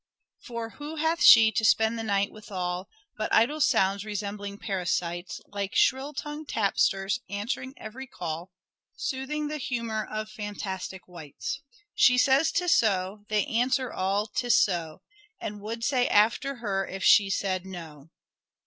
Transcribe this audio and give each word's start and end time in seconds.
"For 0.47 0.69
who 0.71 0.95
hath 0.95 1.21
she 1.21 1.51
to 1.51 1.63
spend 1.63 1.99
the 1.99 2.03
night 2.03 2.31
withal, 2.31 2.89
But 3.17 3.31
idle 3.31 3.61
sounds 3.61 4.03
resembling 4.03 4.57
parasites, 4.57 5.39
Like 5.45 5.75
shrill 5.75 6.13
tongued 6.15 6.49
tapsters 6.49 7.19
answering 7.29 7.75
every 7.77 8.07
call, 8.07 8.51
Soothing 8.95 9.47
the 9.47 9.59
humour 9.59 10.03
of 10.07 10.27
fantastic 10.31 11.07
wights? 11.07 11.61
She 11.93 12.17
says' 12.17 12.51
'Tis 12.51 12.73
so'; 12.73 13.25
they 13.29 13.45
answer 13.45 13.93
all,' 13.93 14.25
'Tis 14.27 14.55
so'; 14.59 15.03
And 15.39 15.61
would 15.61 15.83
say 15.83 16.07
after 16.07 16.55
her 16.55 16.83
if 16.87 17.03
she 17.03 17.29
said' 17.29 17.63
No 17.67 18.09